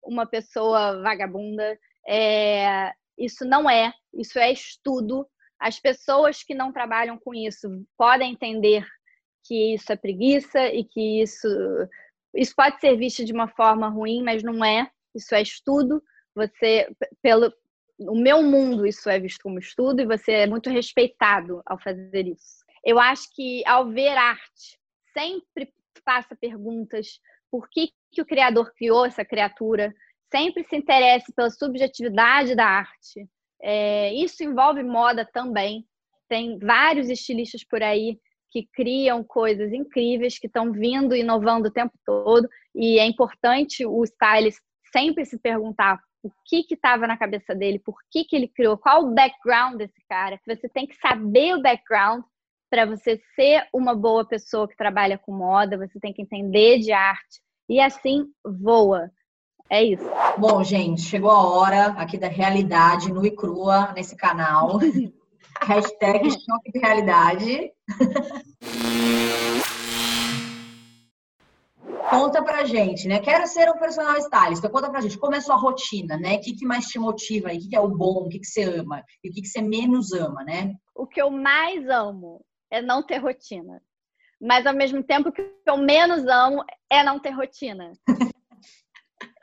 [0.05, 1.79] uma pessoa vagabunda.
[2.07, 2.93] É...
[3.19, 3.93] Isso não é.
[4.15, 5.27] Isso é estudo.
[5.59, 8.85] As pessoas que não trabalham com isso podem entender
[9.45, 11.49] que isso é preguiça e que isso
[12.35, 14.91] isso pode ser visto de uma forma ruim, mas não é.
[15.15, 16.03] Isso é estudo.
[16.35, 16.89] Você
[17.23, 17.53] pelo
[17.99, 22.27] o meu mundo isso é visto como estudo e você é muito respeitado ao fazer
[22.27, 22.65] isso.
[22.85, 24.79] Eu acho que ao ver arte,
[25.13, 25.73] sempre
[26.05, 27.21] faça perguntas
[27.53, 29.95] por que, que o criador criou essa criatura,
[30.31, 33.29] sempre se interesse pela subjetividade da arte.
[33.61, 35.87] É, isso envolve moda também.
[36.31, 38.19] Tem vários estilistas por aí
[38.51, 44.03] que criam coisas incríveis, que estão vindo, inovando o tempo todo, e é importante o
[44.05, 44.59] stylist
[44.91, 49.05] sempre se perguntar o que estava na cabeça dele, por que, que ele criou, qual
[49.05, 50.39] o background desse cara.
[50.47, 52.23] Você tem que saber o background
[52.73, 56.91] para você ser uma boa pessoa que trabalha com moda, você tem que entender de
[56.91, 59.11] arte e assim voa.
[59.69, 60.05] É isso.
[60.39, 64.79] Bom, gente, chegou a hora aqui da realidade no e crua nesse canal.
[65.61, 67.71] Hashtag choque de realidade.
[72.09, 73.19] Conta pra gente, né?
[73.19, 74.63] Quero ser um personal stylist.
[74.63, 76.37] Conta pra gente como é a sua rotina, né?
[76.37, 77.59] O que, que mais te motiva aí?
[77.59, 78.25] O que, que é o bom?
[78.25, 79.05] O que, que você ama?
[79.23, 80.73] E o que, que você menos ama, né?
[80.95, 83.81] O que eu mais amo é não ter rotina.
[84.41, 87.93] Mas ao mesmo tempo que eu menos amo é não ter rotina.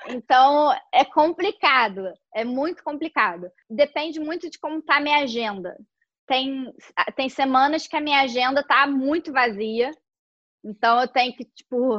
[0.08, 3.52] Então é complicado, é muito complicado.
[3.70, 5.78] Depende muito de como tá a minha agenda.
[6.26, 6.74] Tem,
[7.16, 9.92] tem semanas que a minha agenda tá muito vazia,
[10.64, 11.98] então eu tenho que, tipo,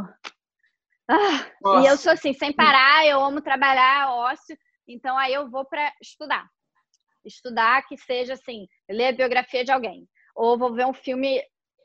[1.09, 4.57] ah, e eu sou assim, sem parar, eu amo trabalhar, ócio,
[4.89, 6.49] então aí eu vou para estudar.
[7.25, 10.09] Estudar que seja assim, ler a biografia de alguém,
[10.41, 11.43] ou vou ver um filme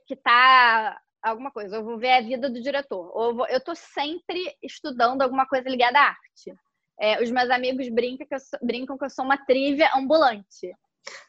[0.08, 3.76] que tá alguma coisa, ou vou ver a vida do diretor, ou vou, eu tô
[3.76, 6.56] sempre estudando alguma coisa ligada à arte.
[6.98, 10.72] É, os meus amigos brincam que, eu sou, brincam que eu sou uma trivia ambulante.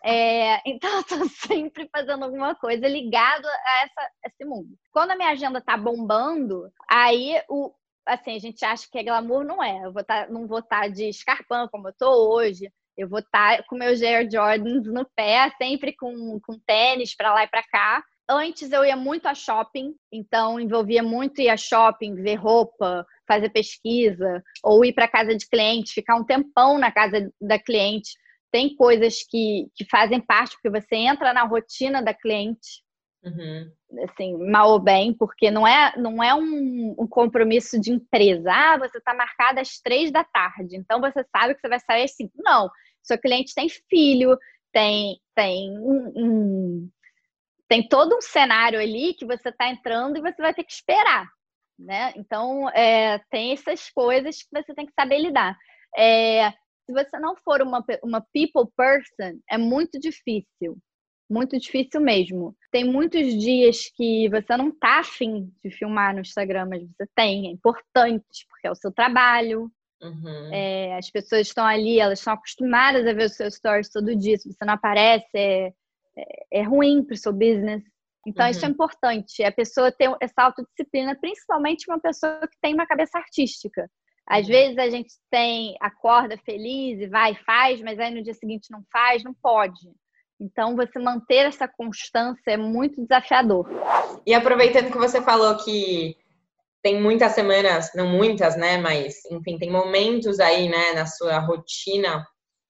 [0.04, 4.78] É, então, eu tô sempre fazendo alguma coisa ligada a essa, esse mundo.
[4.92, 7.74] Quando a minha agenda tá bombando, aí o,
[8.06, 9.84] assim, a gente acha que é glamour, não é.
[9.84, 12.70] Eu vou tá, não vou estar tá de escarpão como eu tô hoje.
[12.96, 17.34] Eu vou estar tá com meus Air Jordans no pé, sempre com, com tênis para
[17.34, 18.02] lá e para cá.
[18.28, 23.50] Antes eu ia muito a shopping, então envolvia muito ir a shopping, ver roupa, fazer
[23.50, 28.10] pesquisa, ou ir para casa de cliente, ficar um tempão na casa da cliente.
[28.50, 32.82] Tem coisas que, que fazem parte, porque você entra na rotina da cliente.
[33.22, 33.70] Uhum.
[34.04, 38.50] Assim, mal ou bem, porque não é, não é um, um compromisso de empresa.
[38.52, 42.04] Ah, você está marcada às três da tarde, então você sabe que você vai sair
[42.04, 42.32] às cinco.
[42.36, 42.70] Não,
[43.02, 44.36] seu cliente tem filho,
[44.72, 46.90] tem, tem um, um
[47.68, 51.28] tem todo um cenário ali que você está entrando e você vai ter que esperar,
[51.78, 52.12] né?
[52.16, 55.56] Então, é, tem essas coisas que você tem que saber lidar.
[55.96, 56.50] É,
[56.84, 60.78] se você não for uma, uma people person, é muito difícil.
[61.28, 62.56] Muito difícil mesmo.
[62.70, 67.48] Tem muitos dias que você não tá afim de filmar no Instagram, mas você tem.
[67.48, 69.70] É importante, porque é o seu trabalho.
[70.00, 70.50] Uhum.
[70.52, 74.38] É, as pessoas estão ali, elas estão acostumadas a ver os seus stories todo dia.
[74.38, 75.72] Se você não aparece, é,
[76.16, 77.82] é, é ruim para o seu business.
[78.26, 78.50] Então, uhum.
[78.50, 79.42] isso é importante.
[79.42, 83.88] A pessoa ter essa autodisciplina, principalmente uma pessoa que tem uma cabeça artística.
[84.28, 84.52] Às uhum.
[84.52, 88.70] vezes a gente tem, acorda feliz e vai e faz, mas aí no dia seguinte
[88.70, 89.88] não faz, não pode.
[90.40, 93.66] Então, você manter essa constância é muito desafiador.
[94.26, 96.16] E aproveitando que você falou que
[96.82, 98.76] tem muitas semanas, não muitas, né?
[98.78, 102.26] Mas, enfim, tem momentos aí, né, na sua rotina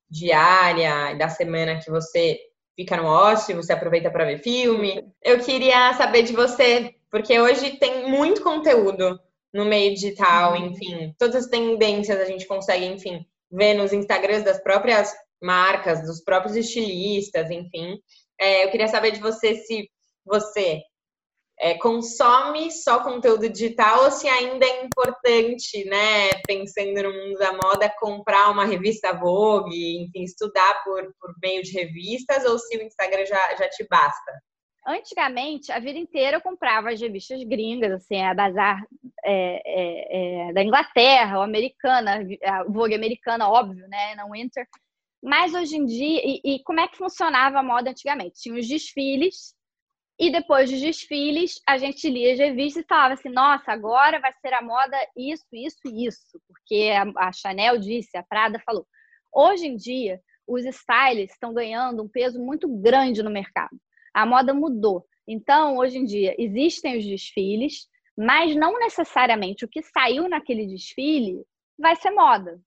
[0.09, 2.39] diária da semana que você
[2.77, 5.03] fica no ócio, você aproveita para ver filme.
[5.23, 9.19] Eu queria saber de você, porque hoje tem muito conteúdo
[9.53, 10.67] no meio digital, uhum.
[10.67, 16.23] enfim, todas as tendências a gente consegue, enfim, ver nos Instagrams das próprias marcas, dos
[16.23, 17.99] próprios estilistas, enfim.
[18.41, 19.89] É, eu queria saber de você se
[20.25, 20.83] você
[21.59, 27.53] é, consome só conteúdo digital ou se ainda é importante, né, pensando no mundo da
[27.53, 32.83] moda, comprar uma revista Vogue, enfim, estudar por, por meio de revistas ou se o
[32.83, 34.33] Instagram já, já te basta?
[34.87, 38.81] Antigamente, a vida inteira eu comprava as revistas gringas, assim, a Bazar
[39.25, 44.65] é, é, é, da Inglaterra, ou americana, a Vogue americana, óbvio, né, não Winter.
[45.27, 48.41] Mas hoje em dia, e, e, como é que funcionava a moda antigamente?
[48.41, 49.55] Tinha os desfiles,
[50.19, 54.33] e depois dos desfiles, a gente lia as revistas e falava assim: nossa, agora vai
[54.41, 58.87] ser a moda isso, isso e isso, porque a, Chanel disse, a Prada falou.
[59.35, 63.77] Hoje em dia, os styles estão ganhando um peso muito grande no mercado
[64.17, 65.05] a moda mudou.
[65.29, 67.87] Então, hoje em dia, existem os desfiles,
[68.17, 71.45] mas não necessariamente o que saiu naquele desfile
[71.79, 72.59] vai ser moda.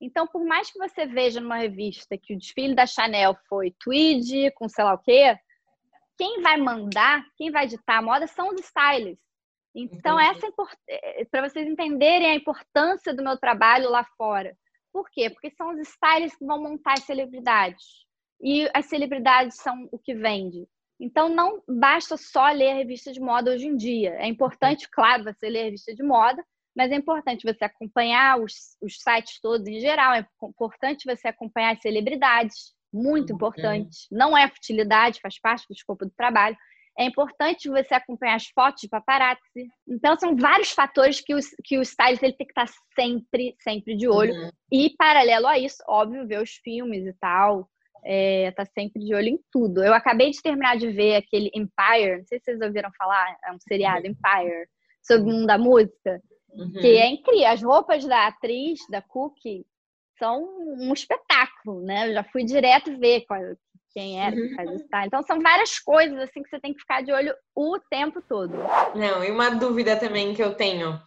[0.00, 4.50] Então, por mais que você veja numa revista que o desfile da Chanel foi tweed,
[4.52, 5.36] com sei lá o quê,
[6.16, 9.24] quem vai mandar, quem vai ditar a moda são os stylists.
[9.74, 10.46] Então, Entendi.
[10.46, 14.56] essa é, é para vocês entenderem a importância do meu trabalho lá fora.
[14.92, 15.28] Por quê?
[15.28, 17.84] Porque são os stylists que vão montar as celebridades
[18.40, 20.68] e as celebridades são o que vende.
[21.00, 24.14] Então, não basta só ler a revista de moda hoje em dia.
[24.14, 26.44] É importante, claro, você ler a revista de moda,
[26.76, 30.14] mas é importante você acompanhar os, os sites todos em geral.
[30.14, 34.06] É importante você acompanhar as celebridades, muito importante.
[34.10, 36.56] Não é futilidade, faz parte do escopo do trabalho.
[36.96, 39.68] É importante você acompanhar as fotos de paparazzi.
[39.88, 43.96] Então, são vários fatores que o, que o stylist ele tem que estar sempre, sempre
[43.96, 44.32] de olho.
[44.32, 44.50] Uhum.
[44.70, 47.68] E, paralelo a isso, óbvio, ver os filmes e tal,
[48.04, 49.82] é, tá sempre de olho em tudo.
[49.82, 53.50] Eu acabei de terminar de ver aquele Empire, não sei se vocês ouviram falar, é
[53.50, 54.68] um seriado Empire,
[55.02, 56.22] sobre o mundo da música,
[56.54, 56.72] uhum.
[56.72, 57.48] que é incrível.
[57.48, 59.66] As roupas da atriz, da Cookie,
[60.18, 60.42] são
[60.78, 62.08] um espetáculo, né?
[62.08, 63.24] Eu já fui direto ver
[63.92, 64.88] quem era que faz isso.
[64.88, 65.06] Tá?
[65.06, 68.56] Então são várias coisas assim que você tem que ficar de olho o tempo todo.
[68.94, 71.00] Não, e uma dúvida também que eu tenho.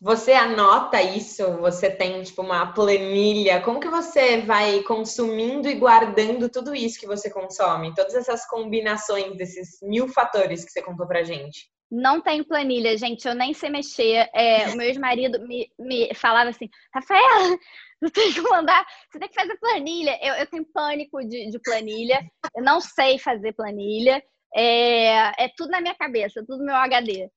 [0.00, 1.44] Você anota isso?
[1.56, 3.60] Você tem tipo uma planilha?
[3.60, 7.92] Como que você vai consumindo e guardando tudo isso que você consome?
[7.94, 11.68] Todas essas combinações desses mil fatores que você contou pra gente?
[11.90, 13.26] Não tenho planilha, gente.
[13.26, 14.28] Eu nem sei mexer.
[14.34, 17.56] É, o meu ex-marido me, me falava assim, Rafaela,
[18.02, 20.18] você tem que mandar, você tem que fazer planilha.
[20.22, 22.20] Eu, eu tenho pânico de, de planilha.
[22.54, 24.22] Eu não sei fazer planilha.
[24.54, 27.30] É, é tudo na minha cabeça, tudo no meu HD.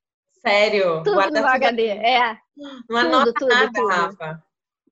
[0.45, 1.03] Sério?
[1.03, 2.37] Tudo Guarda no HD, é.
[2.89, 3.87] Não anota tudo, nada, tudo.
[3.87, 4.43] Rafa.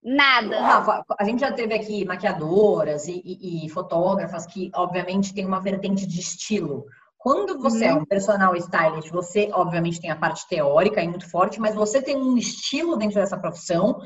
[0.02, 0.62] Nada.
[0.62, 5.60] Rafa, a gente já teve aqui maquiadoras e, e, e, fotógrafas que, obviamente, tem uma
[5.60, 6.86] vertente de estilo.
[7.20, 8.00] Quando você é uhum.
[8.00, 12.02] é um personal stylist, você, obviamente, tem a parte teórica e muito forte, mas você
[12.02, 14.00] tem um estilo dentro dessa profissão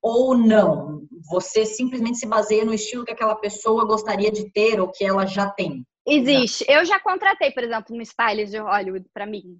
[0.00, 1.02] ou não?
[1.28, 5.26] Você simplesmente se baseia no estilo que aquela pessoa gostaria de ter ou que ela
[5.26, 5.84] já tem?
[6.06, 6.64] Existe.
[6.68, 9.58] Eu já contratei, por exemplo, um stylist de Hollywood para mim.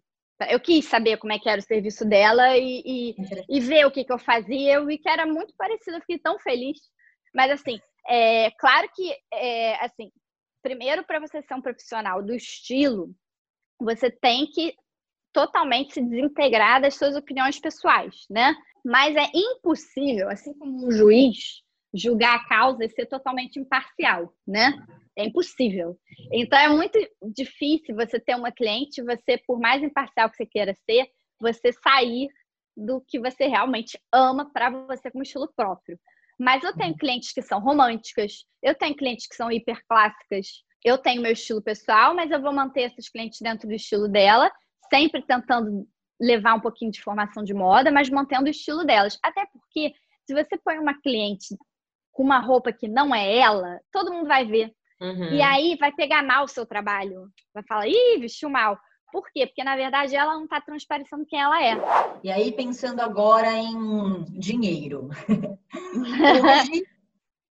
[0.48, 3.14] Eu quis saber como é que era o serviço dela e, e,
[3.48, 4.74] e ver o que, que eu fazia.
[4.74, 6.78] Eu vi que era muito parecido, eu fiquei tão feliz.
[7.34, 10.10] Mas, assim, é claro que, é, assim,
[10.62, 13.14] primeiro, para você ser um profissional do estilo,
[13.78, 14.74] você tem que
[15.32, 18.54] totalmente se desintegrar das suas opiniões pessoais, né?
[18.84, 24.74] Mas é impossível, assim como um juiz julgar a causa e ser totalmente imparcial, né?
[25.16, 25.98] É impossível.
[26.32, 26.98] Então é muito
[27.34, 31.08] difícil você ter uma cliente, você, por mais imparcial que você queira ser,
[31.40, 32.28] você sair
[32.76, 35.98] do que você realmente ama para você como estilo próprio.
[36.40, 40.46] Mas eu tenho clientes que são românticas, eu tenho clientes que são hiperclássicas,
[40.82, 44.50] eu tenho meu estilo pessoal, mas eu vou manter esses clientes dentro do estilo dela,
[44.88, 45.86] sempre tentando
[46.18, 49.18] levar um pouquinho de formação de moda, mas mantendo o estilo delas.
[49.22, 49.92] Até porque
[50.26, 51.54] se você põe uma cliente
[52.10, 54.72] com uma roupa que não é ela, todo mundo vai ver.
[54.98, 55.34] Uhum.
[55.34, 57.28] E aí vai pegar mal o seu trabalho.
[57.52, 58.78] Vai falar, ih, vestiu mal.
[59.12, 59.46] Por quê?
[59.46, 61.76] Porque, na verdade, ela não está transparecendo quem ela é.
[62.22, 65.08] E aí, pensando agora em dinheiro.
[65.94, 66.84] Hoje,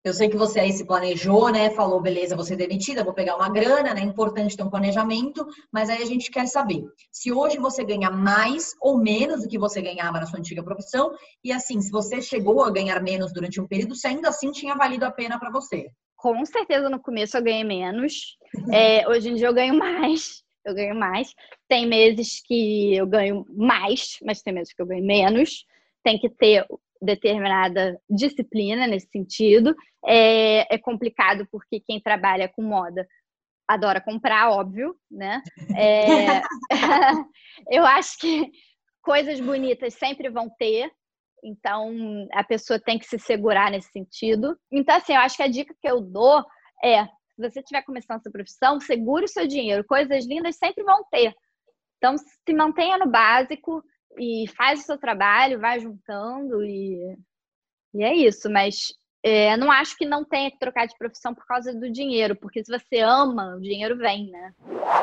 [0.02, 1.70] eu sei que você aí se planejou, né?
[1.72, 4.02] Falou, beleza, vou ser demitida, vou pegar uma grana, né?
[4.02, 8.74] Importante ter um planejamento, mas aí a gente quer saber se hoje você ganha mais
[8.82, 11.12] ou menos do que você ganhava na sua antiga profissão,
[11.44, 14.74] e assim, se você chegou a ganhar menos durante um período, se ainda assim tinha
[14.74, 15.90] valido a pena para você.
[16.16, 18.38] Com certeza no começo eu ganhei menos.
[18.74, 20.44] É, hoje em dia eu ganho mais.
[20.70, 21.34] Eu ganho mais.
[21.68, 25.66] Tem meses que eu ganho mais, mas tem meses que eu ganho menos.
[26.04, 26.66] Tem que ter
[27.02, 29.76] determinada disciplina nesse sentido.
[30.06, 33.08] É, é complicado porque quem trabalha com moda
[33.70, 35.44] adora comprar, óbvio, né?
[35.78, 36.42] É,
[37.70, 38.50] eu acho que
[39.04, 40.92] coisas bonitas sempre vão ter,
[41.44, 44.58] então a pessoa tem que se segurar nesse sentido.
[44.72, 46.44] Então, assim, eu acho que a dica que eu dou
[46.84, 47.08] é:
[47.40, 49.86] se você estiver começando essa profissão, segure o seu dinheiro.
[49.86, 51.34] Coisas lindas sempre vão ter.
[51.98, 53.84] Então, se mantenha no básico,
[54.18, 57.18] e faz o seu trabalho, vai juntando e,
[57.94, 58.50] e é isso.
[58.50, 62.36] Mas é, não acho que não tenha que trocar de profissão por causa do dinheiro,
[62.36, 64.54] porque se você ama, o dinheiro vem, né?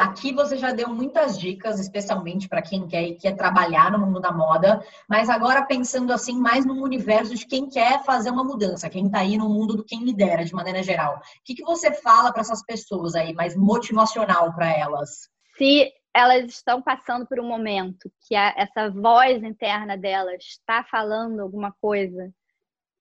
[0.00, 4.32] Aqui você já deu muitas dicas, especialmente para quem quer, quer trabalhar no mundo da
[4.32, 9.06] moda, mas agora pensando assim mais no universo de quem quer fazer uma mudança, quem
[9.06, 11.16] está aí no mundo do quem lidera de maneira geral.
[11.16, 15.28] O que, que você fala para essas pessoas aí, mais motivacional para elas?
[15.58, 21.40] Se elas estão passando por um momento que a, essa voz interna delas está falando
[21.40, 22.32] alguma coisa,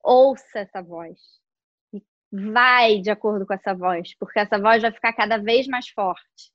[0.06, 1.20] ouça essa voz
[1.93, 2.01] e
[2.32, 6.51] vai de acordo com essa voz, porque essa voz vai ficar cada vez mais forte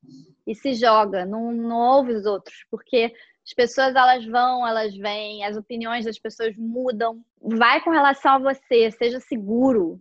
[0.46, 3.12] e se joga, não, não ouve os outros, porque
[3.44, 7.24] as pessoas elas vão, elas vêm, as opiniões das pessoas mudam.
[7.40, 10.00] Vai com relação a você, seja seguro,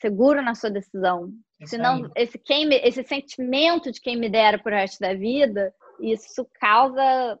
[0.00, 1.32] seguro na sua decisão.
[1.66, 6.46] Senão, esse, quem me, esse sentimento de quem me dera pro resto da vida, isso
[6.58, 7.38] causa.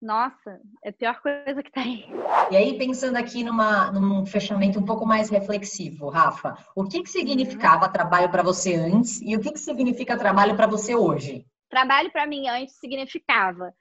[0.00, 2.06] Nossa, é a pior coisa que tem.
[2.50, 7.10] E aí, pensando aqui numa, num fechamento um pouco mais reflexivo, Rafa, o que, que
[7.10, 7.92] significava uhum.
[7.92, 11.44] trabalho para você antes e o que, que significa trabalho para você hoje?
[11.68, 13.74] Trabalho para mim antes significava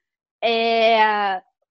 [0.44, 1.02] é,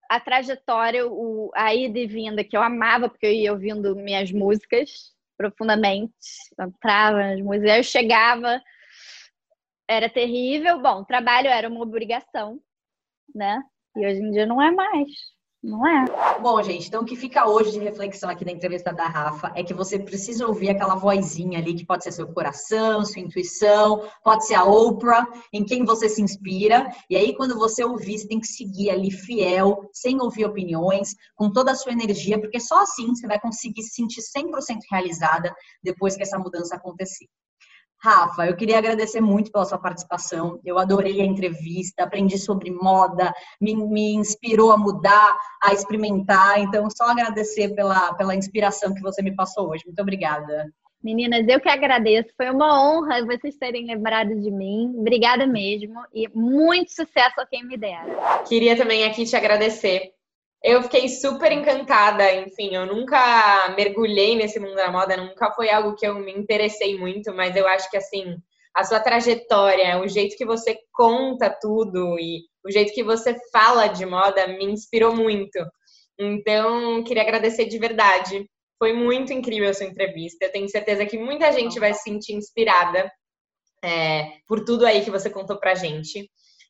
[0.09, 4.31] a trajetória, o, a ida e vinda, que eu amava, porque eu ia ouvindo minhas
[4.31, 6.11] músicas profundamente,
[6.59, 8.61] entrava nas músicas, eu chegava,
[9.87, 10.81] era terrível.
[10.81, 12.59] Bom, trabalho era uma obrigação,
[13.33, 13.63] né?
[13.99, 15.09] E hoje em dia não é mais.
[15.61, 16.05] Não é?
[16.39, 19.61] Bom, gente, então o que fica hoje de reflexão aqui na entrevista da Rafa é
[19.61, 24.47] que você precisa ouvir aquela vozinha ali que pode ser seu coração, sua intuição, pode
[24.47, 26.89] ser a Oprah, em quem você se inspira.
[27.09, 31.51] E aí, quando você ouvir, você tem que seguir ali fiel, sem ouvir opiniões, com
[31.51, 36.15] toda a sua energia, porque só assim você vai conseguir se sentir 100% realizada depois
[36.15, 37.25] que essa mudança acontecer.
[38.01, 40.59] Rafa, eu queria agradecer muito pela sua participação.
[40.63, 46.59] Eu adorei a entrevista, aprendi sobre moda, me, me, inspirou a mudar, a experimentar.
[46.59, 49.83] Então, só agradecer pela, pela inspiração que você me passou hoje.
[49.85, 50.71] Muito obrigada.
[51.03, 52.29] Meninas, eu que agradeço.
[52.35, 54.93] Foi uma honra vocês terem lembrado de mim.
[54.97, 58.43] Obrigada mesmo e muito sucesso a quem me dera.
[58.47, 60.13] Queria também aqui te agradecer
[60.63, 65.95] eu fiquei super encantada, enfim, eu nunca mergulhei nesse mundo da moda, nunca foi algo
[65.95, 68.35] que eu me interessei muito, mas eu acho que assim,
[68.75, 73.87] a sua trajetória, o jeito que você conta tudo e o jeito que você fala
[73.87, 75.59] de moda me inspirou muito.
[76.19, 78.45] Então, queria agradecer de verdade.
[78.77, 80.45] Foi muito incrível a sua entrevista.
[80.45, 83.09] Eu tenho certeza que muita gente vai se sentir inspirada
[83.83, 86.29] é, por tudo aí que você contou pra gente.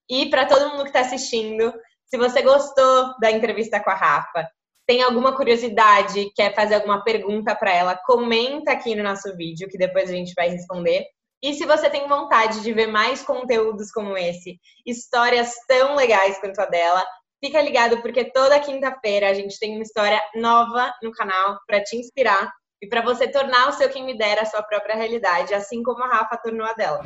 [0.10, 1.72] E para todo mundo que está assistindo,
[2.10, 4.50] se você gostou da entrevista com a Rafa,
[4.88, 9.78] tem alguma curiosidade, quer fazer alguma pergunta para ela, comenta aqui no nosso vídeo, que
[9.78, 11.06] depois a gente vai responder.
[11.44, 16.60] E se você tem vontade de ver mais conteúdos como esse, histórias tão legais quanto
[16.60, 17.06] a dela,
[17.40, 21.96] fica ligado porque toda quinta-feira a gente tem uma história nova no canal para te
[21.96, 22.52] inspirar
[22.82, 26.04] e para você tornar o seu quem me dera a sua própria realidade, assim como
[26.04, 27.04] a Rafa tornou a dela.